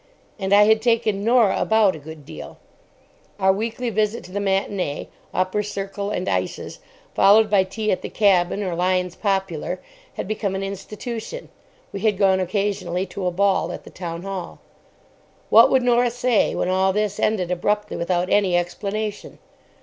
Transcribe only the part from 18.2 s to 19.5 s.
any explanation?